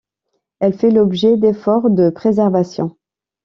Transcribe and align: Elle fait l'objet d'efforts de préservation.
Elle 0.61 0.73
fait 0.73 0.89
l'objet 0.89 1.37
d'efforts 1.37 1.91
de 1.91 2.09
préservation. 2.09 2.97